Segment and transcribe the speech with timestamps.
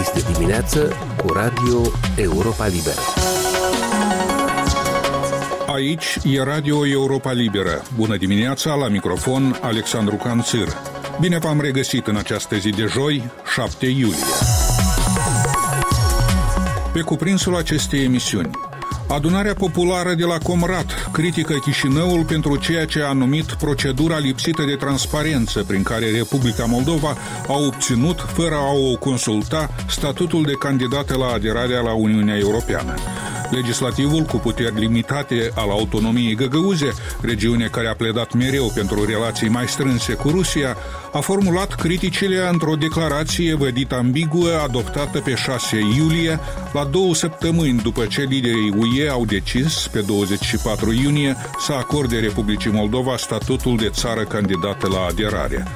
[0.00, 1.80] Este dimineață cu Radio
[2.16, 3.00] Europa Liberă.
[5.66, 7.82] Aici e Radio Europa Liberă.
[7.96, 10.68] Bună dimineața, la microfon Alexandru Canțir.
[11.20, 14.16] Bine v-am regăsit în această zi de joi, 7 iulie.
[16.92, 18.50] Pe cuprinsul acestei emisiuni,
[19.10, 24.74] Adunarea populară de la Comrat critică Chișinăul pentru ceea ce a numit procedura lipsită de
[24.74, 27.16] transparență prin care Republica Moldova
[27.48, 32.94] a obținut, fără a o consulta, statutul de candidată la aderarea la Uniunea Europeană.
[33.50, 39.68] Legislativul cu puteri limitate al autonomiei găgăuze, regiune care a pledat mereu pentru relații mai
[39.68, 40.76] strânse cu Rusia,
[41.12, 46.40] a formulat criticile într-o declarație vădită ambiguă adoptată pe 6 iulie,
[46.72, 52.70] la două săptămâni după ce liderii UE au decis, pe 24 iunie, să acorde Republicii
[52.70, 55.66] Moldova statutul de țară candidată la aderare.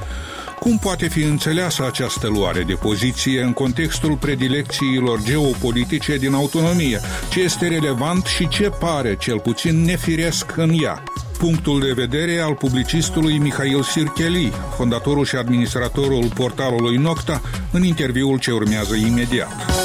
[0.65, 6.99] Cum poate fi înțeleasă această luare de poziție în contextul predilecțiilor geopolitice din autonomie?
[7.29, 11.03] Ce este relevant și ce pare, cel puțin, nefiresc în ea?
[11.37, 17.41] Punctul de vedere al publicistului Mihail Sircheli, fondatorul și administratorul portalului Nocta,
[17.71, 19.84] în interviul ce urmează imediat.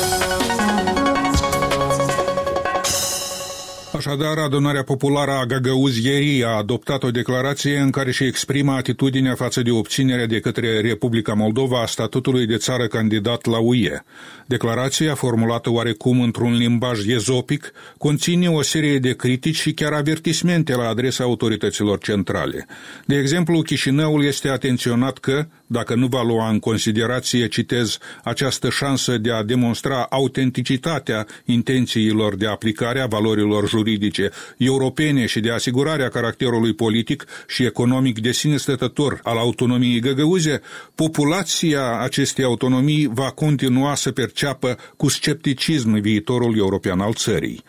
[4.01, 9.63] Așadar, adunarea populară a Găgăuzierii a adoptat o declarație în care și exprimă atitudinea față
[9.63, 14.03] de obținerea de către Republica Moldova a statutului de țară candidat la UE.
[14.47, 20.89] Declarația, formulată oarecum într-un limbaj ezopic, conține o serie de critici și chiar avertismente la
[20.89, 22.67] adresa autorităților centrale.
[23.07, 29.19] De exemplu, Chișinăul este atenționat că, dacă nu va lua în considerație, citez, această șansă
[29.19, 36.75] de a demonstra autenticitatea intențiilor de aplicare a valorilor juridice europene și de asigurarea caracterului
[36.75, 40.61] politic și economic de sine stătător al autonomiei găgăuze,
[40.95, 47.63] populația acestei autonomii va continua să perceapă cu scepticism viitorul european al țării.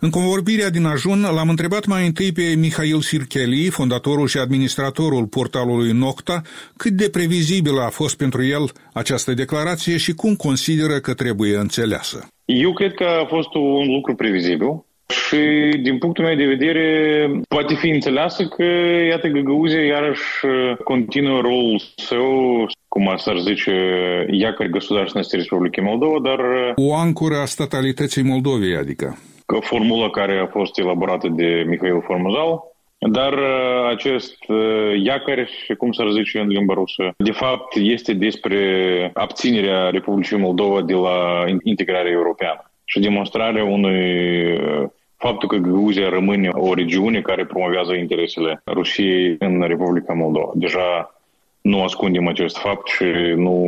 [0.00, 5.92] În convorbirea din ajun, l-am întrebat mai întâi pe Mihail Sircheli, fondatorul și administratorul portalului
[5.92, 6.42] Nocta,
[6.76, 12.27] cât de previzibilă a fost pentru el această declarație și cum consideră că trebuie înțeleasă.
[12.45, 15.37] Eu cred că a fost un lucru previzibil și
[15.81, 16.87] din punctul meu de vedere
[17.47, 18.63] poate fi înțeleasă că,
[19.09, 20.23] iată, Găgăuzia iarăși
[20.83, 23.71] continuă rolul său, cum s-ar zice,
[24.31, 26.39] якорь государственности Республики Moldova, dar...
[26.75, 29.17] O ancoră a statalității Moldovei, adică?
[29.61, 32.63] Formula care a fost elaborată de Mihail Formuzal,
[33.08, 33.34] dar
[33.88, 34.36] acest
[35.02, 40.82] iacăr, și cum s-ar zice în limba rusă, de fapt este despre abținerea Republicii Moldova
[40.82, 44.60] de la integrarea europeană și demonstrarea unui
[45.16, 50.50] faptul că Gruzia rămâne o regiune care promovează interesele Rusiei în Republica Moldova.
[50.54, 51.14] Deja
[51.60, 53.04] nu ascundem acest fapt și
[53.36, 53.66] nu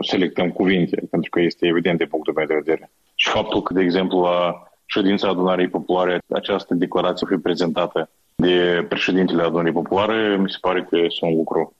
[0.00, 2.90] selectăm cuvinte, pentru că este evident de punctul meu de vedere.
[3.14, 9.42] Și faptul că, de exemplu, la ședința adunării populare această declarație fi prezentată de președintele
[9.42, 11.74] adunării populare, mi se pare că este un lucru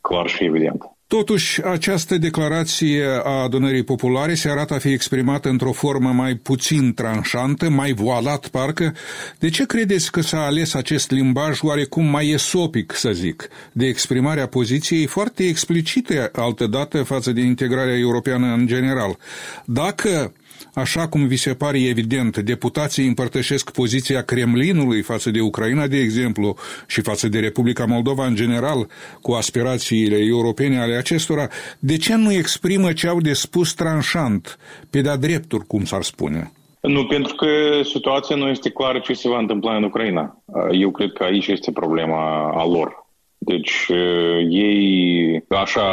[0.00, 0.82] clar și evident.
[1.06, 6.94] Totuși, această declarație a adunării populare se arată a fi exprimată într-o formă mai puțin
[6.94, 8.94] tranșantă, mai voalat parcă.
[9.38, 14.46] De ce credeți că s-a ales acest limbaj oarecum mai esopic, să zic, de exprimarea
[14.46, 19.16] poziției foarte explicite altădată față de integrarea europeană în general?
[19.64, 20.32] Dacă
[20.74, 26.56] Așa cum vi se pare evident, deputații împărtășesc poziția Kremlinului față de Ucraina, de exemplu,
[26.86, 28.86] și față de Republica Moldova în general,
[29.22, 31.48] cu aspirațiile europene ale acestora,
[31.78, 34.58] de ce nu exprimă ce au de spus tranșant,
[34.90, 36.52] pe de-a drepturi, cum s-ar spune?
[36.80, 37.46] Nu, pentru că
[37.84, 40.42] situația nu este clară ce se va întâmpla în Ucraina.
[40.70, 43.06] Eu cred că aici este problema a lor.
[43.38, 43.86] Deci
[44.50, 45.84] ei așa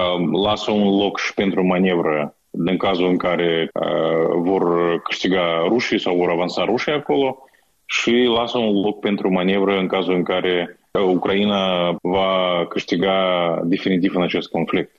[0.43, 4.63] lasă un loc și pentru manevră în cazul în care uh, vor
[5.01, 7.45] câștiga rușii sau vor avansa rușii acolo
[7.85, 14.21] și lasă un loc pentru manevră în cazul în care Ucraina va câștiga definitiv în
[14.21, 14.95] acest conflict.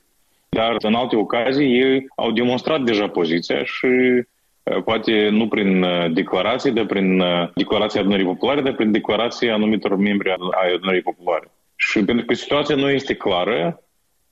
[0.49, 3.87] Dar în alte ocazii ei au demonstrat deja poziția și
[4.85, 7.23] poate nu prin declarații, dar prin
[7.55, 11.51] declarația adunării populare, dar prin declarația anumitor membri ai adunării populare.
[11.75, 13.83] Și pentru că situația nu este clară,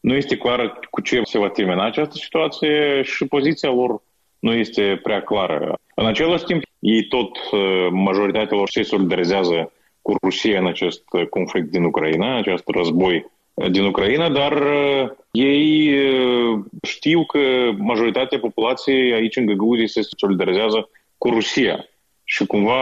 [0.02, 4.02] nu este clară cu ce se va termina această situație și poziția lor
[4.40, 5.80] nu este prea clară.
[5.96, 9.72] În același timp, ei tot, uh, majoritatea lor se solidarizează
[10.02, 13.26] cu Rusia în acest conflict din Ucraina, acest război
[13.72, 17.40] din Ucraina, dar uh, ei uh, știu că
[17.78, 21.86] majoritatea populației aici în Găgăuzii se solidarizează cu Rusia
[22.24, 22.82] și cumva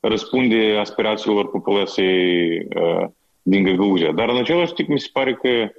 [0.00, 2.68] răspunde aspirațiilor populației
[3.42, 4.12] din Găgăuzia.
[4.12, 5.70] Dar în același timp mi se pare că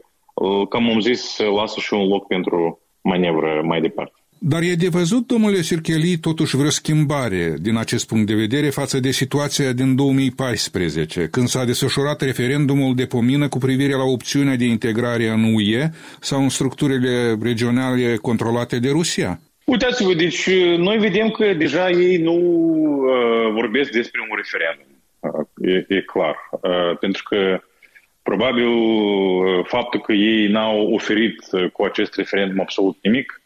[0.69, 4.21] cam am zis, lasă și un loc pentru manevră mai departe.
[4.43, 8.99] Dar e de văzut, domnule Sircheli, totuși vreo schimbare din acest punct de vedere față
[8.99, 14.65] de situația din 2014, când s-a desfășurat referendumul de pomină cu privire la opțiunea de
[14.65, 15.89] integrare în UE
[16.19, 19.39] sau în structurile regionale controlate de Rusia.
[19.65, 24.91] Uitați-vă, deci noi vedem că deja ei nu uh, vorbesc despre un referendum.
[25.19, 26.35] Uh, e, e clar.
[26.51, 27.61] Uh, pentru că
[28.23, 33.41] probabil uh, faptul că ei n-au oferit uh, cu acest referendum absolut nimic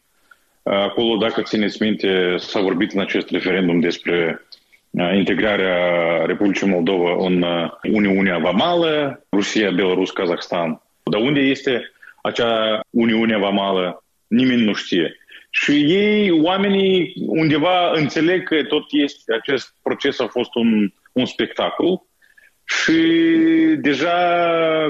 [0.67, 4.41] Acolo, dacă țineți minte, s-a vorbit în acest referendum despre
[5.13, 5.77] integrarea
[6.25, 7.45] Republicii Moldova în
[7.81, 10.81] Uniunea Vamală, Rusia, Belarus, Kazakhstan.
[11.03, 14.03] Dar unde este acea Uniune Vamală?
[14.27, 15.15] Nimeni nu știe.
[15.49, 22.01] Și ei, oamenii, undeva înțeleg că tot este, acest proces a fost un, un spectacol
[22.65, 22.97] și
[23.81, 24.15] deja,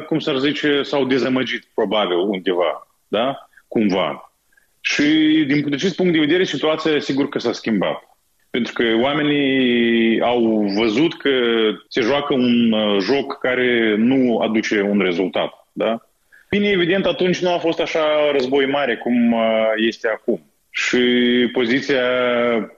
[0.08, 3.48] cum s-ar zice, s-au dezamăgit probabil undeva, da?
[3.68, 4.32] Cumva.
[4.82, 5.04] Și
[5.48, 8.18] din acest punct de vedere, situația sigur că s-a schimbat.
[8.50, 11.30] Pentru că oamenii au văzut că
[11.88, 15.68] se joacă un uh, joc care nu aduce un rezultat.
[15.72, 16.08] Da?
[16.50, 19.42] Bine, evident, atunci nu a fost așa război mare cum uh,
[19.76, 20.42] este acum.
[20.70, 21.00] Și
[21.52, 22.02] poziția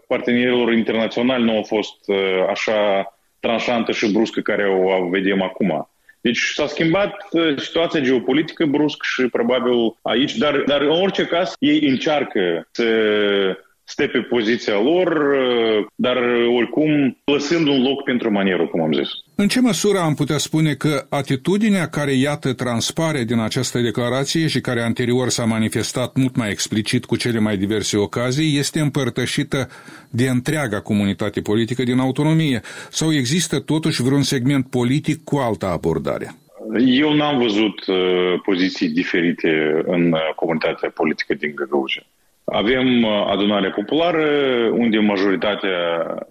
[0.08, 3.12] partenerilor internaționali nu a fost uh, așa
[3.48, 5.90] tranșantă și bruscă care o vedem acum.
[6.22, 11.54] Deci s-a schimbat uh, situația geopolitică brusc și probabil aici, dar, dar în orice caz
[11.60, 12.86] ei încearcă să
[13.88, 16.18] stă pe poziția lor, uh, dar
[16.58, 19.10] oricum lăsând un loc pentru manierul, cum am zis.
[19.36, 24.62] În ce măsură am putea spune că atitudinea care, iată, transpare din această declarație și
[24.62, 29.68] care anterior s-a manifestat mult mai explicit cu cele mai diverse ocazii, este împărtășită
[30.10, 32.62] de întreaga comunitate politică din autonomie?
[32.90, 36.32] Sau există totuși vreun segment politic cu altă abordare?
[36.86, 37.96] Eu n-am văzut uh,
[38.46, 42.06] poziții diferite în uh, comunitatea politică din Găgăușă.
[42.52, 44.26] Avem uh, adunarea populară,
[44.72, 45.78] unde majoritatea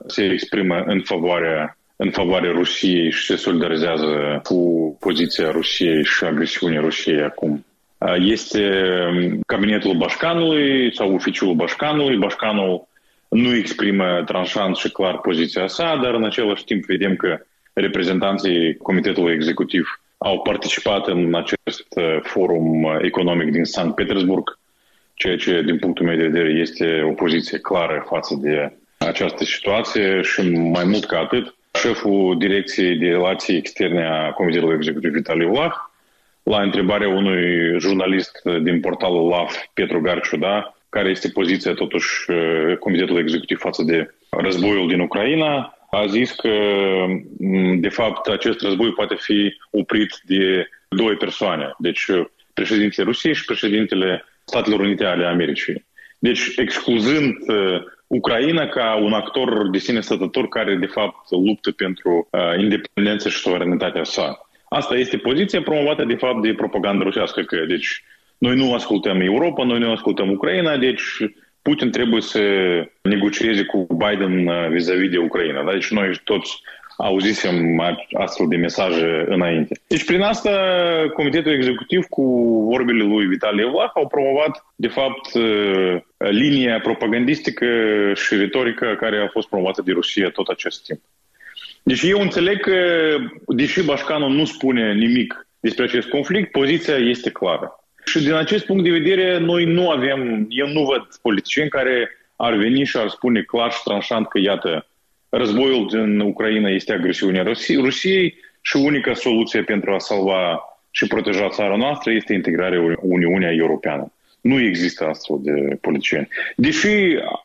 [0.07, 6.81] se exprimă în favoarea în favoarea Rusiei și se solidarizează cu poziția Rusiei și agresiunea
[6.81, 7.65] Rusiei acum.
[7.99, 8.73] Uh, este
[9.09, 12.17] um, cabinetul Bașcanului sau oficiul Bașcanului.
[12.17, 12.89] Bașcanul
[13.29, 17.39] nu exprimă tranșant și clar poziția sa, dar în același timp vedem că
[17.73, 24.56] reprezentanții Comitetului Executiv au participat în acest uh, forum economic din Sankt Petersburg
[25.17, 30.23] ceea ce, din punctul meu de vedere, este o poziție clară față de această situație
[30.23, 35.73] și mai mult ca atât, șeful Direcției de Relații Externe a Comitetului Executiv Vitaliu Vlah,
[36.43, 42.09] la întrebarea unui jurnalist din portalul LAF, Petru Garciu, da, care este poziția totuși
[42.79, 46.51] Comitetului Executiv față de războiul din Ucraina, a zis că,
[47.77, 51.75] de fapt, acest război poate fi oprit de două persoane.
[51.79, 52.07] Deci,
[52.55, 55.87] președintele Rusiei și președintele Statelor Unite ale Americii.
[56.19, 62.29] Deci, excluzând uh, Ucraina ca un actor de sine stătător care, de fapt, luptă pentru
[62.31, 64.49] uh, independență și suveranitatea sa.
[64.69, 67.43] Asta este poziția promovată, de fapt, de propaganda rusească.
[67.43, 68.05] Că, deci,
[68.39, 71.03] noi nu ascultăm Europa, noi nu ascultăm Ucraina, deci
[71.63, 72.41] Putin trebuie să
[73.03, 75.65] negocieze cu Biden uh, vis-a-vis de Ucraina.
[75.65, 75.73] Da?
[75.73, 76.61] Deci noi toți
[76.97, 77.81] auzisem
[78.13, 79.81] astfel de mesaje înainte.
[79.87, 80.51] Deci prin asta
[81.15, 82.23] Comitetul Executiv cu
[82.71, 87.67] vorbele lui Vitalie Vlah au promovat de fapt uh, linia propagandistică
[88.15, 91.01] și retorică care a fost promovată de Rusia tot acest timp.
[91.83, 92.79] Deci eu înțeleg că,
[93.47, 97.73] deși Bașcanul nu spune nimic despre acest conflict, poziția este clară.
[98.05, 102.55] Și din acest punct de vedere, noi nu avem, eu nu văd politicieni care ar
[102.55, 104.87] veni și ar spune clar și tranșant că, iată,
[105.37, 107.43] războiul din Ucraina este agresiunea
[107.77, 114.13] Rusiei și unica soluție pentru a salva și proteja țara noastră este integrarea Uniunea Europeană.
[114.41, 116.29] Nu există astfel de politicieni.
[116.57, 116.89] Deși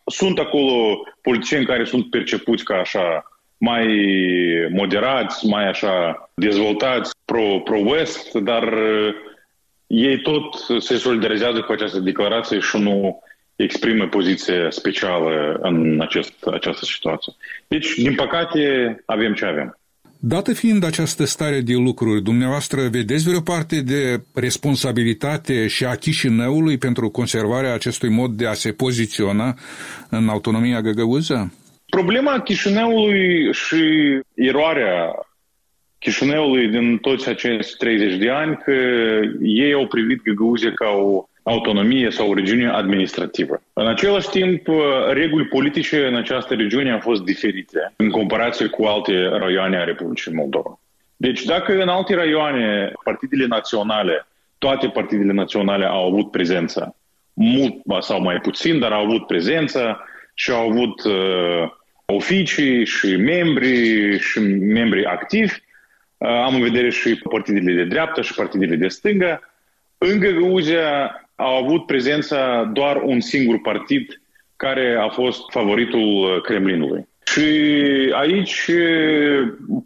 [0.05, 3.25] sunt acolo politicieni care sunt percepuți ca așa
[3.57, 3.87] mai
[4.69, 9.13] moderați, mai așa dezvoltați pro, pro-West, dar uh,
[9.87, 13.23] ei tot se solidarizează cu această declarație și nu
[13.55, 17.33] exprimă poziție specială în acest, această situație.
[17.67, 18.61] Deci, din păcate,
[19.05, 19.75] avem ce avem.
[20.23, 26.77] Dată fiind această stare de lucruri, dumneavoastră vedeți vreo parte de responsabilitate și a Chișinăului
[26.77, 29.55] pentru conservarea acestui mod de a se poziționa
[30.09, 31.53] în autonomia găgăuză?
[31.89, 33.83] Problema Chișinăului și
[34.33, 35.11] eroarea
[35.99, 38.71] Chișinăului din toți acești 30 de ani că
[39.41, 43.61] ei au privit Găgăuzie ca o autonomie sau o regiune administrativă.
[43.73, 44.75] În același timp, uh,
[45.11, 50.33] reguli politice în această regiune au fost diferite în comparație cu alte raioane a Republicii
[50.33, 50.79] Moldova.
[51.15, 56.95] Deci dacă în alte raioane partidele naționale, toate partidele naționale au avut prezență,
[57.33, 61.71] mult sau mai puțin, dar au avut prezență și au avut uh,
[62.05, 65.53] oficii și membri și membri activi.
[66.17, 69.51] Uh, am în vedere și partidele de dreapta și partidele de stângă.
[69.97, 74.21] În Găgăuzia au avut prezența doar un singur partid
[74.55, 77.09] care a fost favoritul Kremlinului.
[77.25, 77.41] Și
[78.13, 78.69] aici,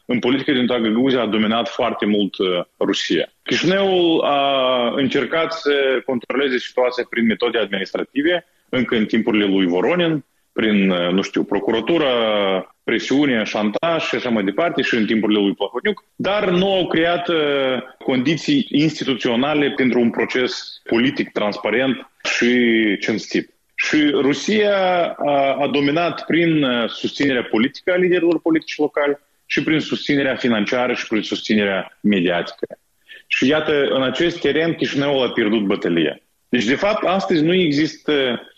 [0.06, 2.48] în politică din toată Găgăuzia, a dominat foarte mult uh,
[2.80, 3.26] Rusia.
[3.44, 10.24] Chișinăul a încercat să controleze situația prin metode administrative, încă în timpurile lui Voronin,
[10.56, 12.10] prin, uh, nu știu, procuratură,
[12.84, 17.28] presiune, șantaj și așa mai departe și în timpurile lui Plahotniuc, dar nu au creat
[17.28, 17.36] uh,
[17.98, 22.52] condiții instituționale pentru un proces politic transparent și
[23.00, 23.54] cinstit.
[23.76, 24.76] Și Rusia
[25.26, 30.94] a, a dominat prin uh, susținerea politică a liderilor politici locali și prin susținerea financiară
[30.94, 32.78] și prin susținerea mediatică.
[33.28, 36.20] Și iată, în acest teren Chișinăul a pierdut bătălia.
[36.50, 38.54] Deci, de fapt, astăzi nu există uh,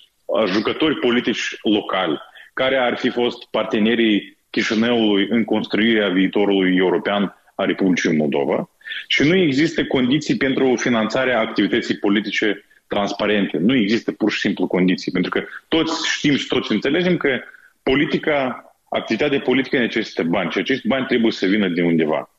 [0.48, 2.20] jucători politici locali
[2.54, 8.70] care ar fi fost partenerii Chișinăului în construirea viitorului european a Republicii Moldova
[9.08, 13.58] și nu există condiții pentru finanțarea activității politice transparente.
[13.58, 17.40] Nu există pur și simplu condiții, pentru că toți știm și toți înțelegem că
[17.84, 22.30] politica, activitatea politică necesită bani și acești bani trebuie să vină din undeva.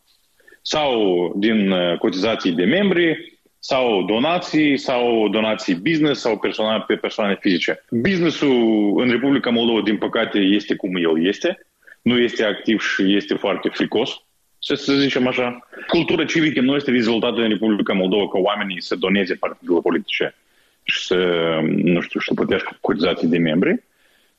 [0.63, 7.37] Sau din uh, cotizații de membri, sau donații, sau donații business, sau persoane, pe persoane
[7.41, 7.85] fizice.
[7.91, 11.59] Businessul în Republica Moldova, din păcate, este cum el este.
[12.03, 14.23] Nu este activ și este foarte fricos
[14.59, 18.97] să, să zicem așa, cultura civică nu este dezvoltată în Republica Moldova ca oamenii să
[18.97, 20.35] doneze partidelor politice
[20.83, 21.17] și să,
[21.65, 23.85] nu știu, să plătească cotizații de membri,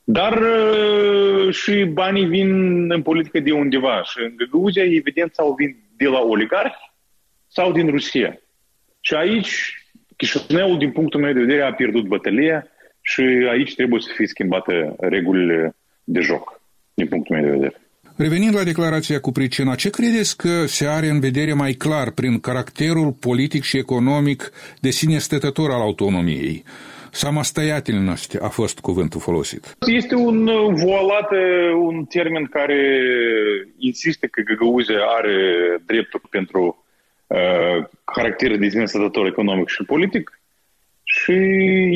[0.03, 2.51] dar uh, și banii vin
[2.91, 4.03] în politică de undeva.
[4.03, 6.91] Și în Găgăuzia, evident, sau vin de la oligarhi
[7.47, 8.39] sau din Rusia.
[9.09, 9.83] Și aici,
[10.17, 12.67] Chișinăul, din punctul meu de vedere, a pierdut bătălia
[13.01, 16.61] și aici trebuie să fie schimbate regulile de joc,
[16.93, 17.81] din punctul meu de vedere.
[18.15, 22.39] Revenind la declarația cu pricina, ce credeți că se are în vedere mai clar prin
[22.39, 26.63] caracterul politic și economic de sine stătător al autonomiei?
[27.11, 29.75] Samastăiatelnost a fost cuvântul folosit.
[29.87, 32.81] Este un uh, voalat, uh, un termen care
[33.77, 35.37] insistă că Găgăuzia are
[35.85, 36.87] dreptul pentru uh,
[38.03, 40.39] caracter de sine stătător economic și politic
[41.11, 41.33] și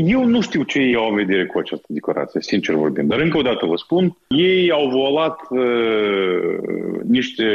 [0.05, 3.09] eu nu știu ce ei au în vedere cu această declarație, sincer vorbind.
[3.09, 6.57] Dar încă o dată vă spun, ei au volat uh,
[7.07, 7.45] niște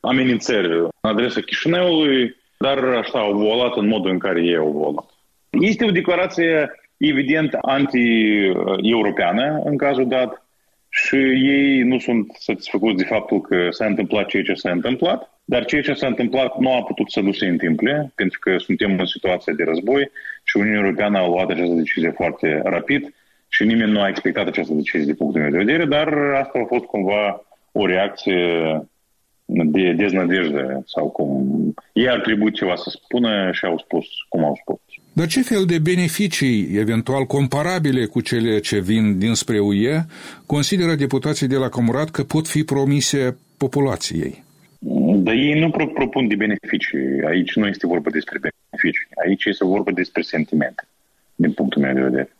[0.00, 5.10] amenințări în adresa Chișinăului, dar așa au volat în modul în care ei au volat.
[5.50, 10.46] Este o declarație evident anti-europeană în cazul dat
[10.88, 11.16] și
[11.48, 15.82] ei nu sunt satisfăcuți de faptul că s-a întâmplat ceea ce s-a întâmplat dar ceea
[15.82, 19.52] ce s-a întâmplat nu a putut să nu se întâmple, pentru că suntem în situație
[19.56, 20.10] de război
[20.42, 23.14] și Uniunea Europeană a luat această decizie foarte rapid
[23.48, 26.08] și nimeni nu a expectat această decizie de punctul meu de vedere, dar
[26.42, 28.42] asta a fost cumva o reacție
[29.44, 34.58] de deznădejde sau cum ei ar trebui ceva să spună și au spus cum au
[34.60, 34.80] spus.
[35.12, 40.00] Dar ce fel de beneficii, eventual comparabile cu cele ce vin dinspre UE,
[40.46, 44.46] consideră deputații de la Comurat că pot fi promise populației?
[45.28, 47.22] Dar ei nu propun de beneficii.
[47.26, 49.06] Aici nu este vorba despre beneficii.
[49.26, 50.88] Aici este vorba despre sentimente,
[51.34, 52.30] din punctul meu de vedere.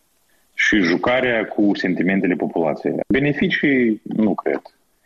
[0.54, 2.95] Și jucarea cu sentimentele populației.
[3.09, 4.61] Beneficii, nu cred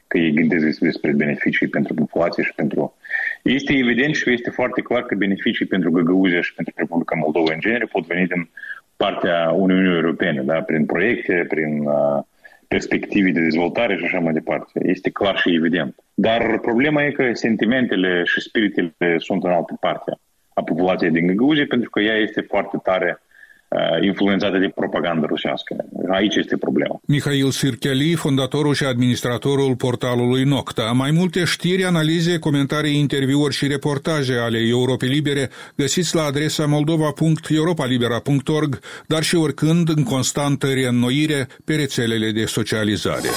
[0.06, 2.96] că ei gândesc despre beneficii pentru populație și pentru...
[3.42, 7.60] Este evident și este foarte clar că beneficii pentru Găgăuzia și pentru Republica Moldova în
[7.60, 8.50] genere pot veni din
[8.96, 10.60] partea Uniunii Europene, da?
[10.60, 12.22] prin proiecte, prin uh,
[12.68, 14.80] perspective de dezvoltare și așa mai departe.
[14.82, 16.01] Este clar și evident.
[16.14, 20.12] Dar problema e că sentimentele și spiritele sunt în altă parte
[20.54, 23.22] a populației din Găgăuzie, pentru că ea este foarte tare
[23.68, 25.76] uh, influențată de propaganda rusească.
[26.08, 27.00] Aici este problema.
[27.06, 30.92] Mihail Sircheli, fondatorul și administratorul portalului Nocta.
[30.94, 38.78] Mai multe știri, analize, comentarii, interviuri și reportaje ale Europei Libere găsiți la adresa moldova.europalibera.org,
[39.06, 43.28] dar și oricând în constantă reînnoire pe rețelele de socializare.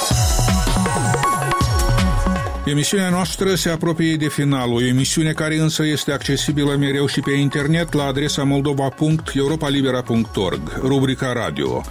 [2.66, 7.32] Emisiunea noastră se apropie de final, o emisiune care însă este accesibilă mereu și pe
[7.32, 11.82] internet la adresa moldova.europalibera.org, rubrica radio.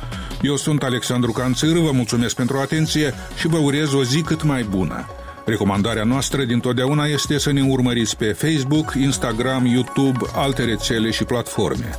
[0.42, 4.62] Eu sunt Alexandru Canțir, vă mulțumesc pentru atenție și vă urez o zi cât mai
[4.62, 5.06] bună.
[5.44, 11.90] Recomandarea noastră dintotdeauna este să ne urmăriți pe Facebook, Instagram, YouTube, alte rețele și platforme.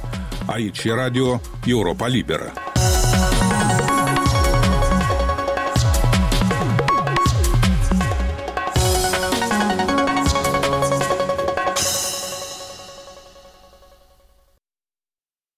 [0.45, 2.53] Aici e Radio Europa Liberă.